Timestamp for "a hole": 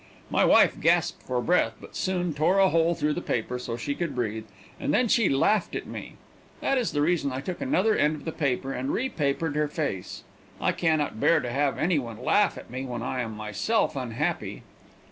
2.57-2.95